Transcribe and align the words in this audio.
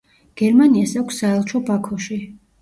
გერმანიას 0.41 0.93
აქვს 1.01 1.19
საელჩო 1.25 1.63
ბაქოში. 1.69 2.19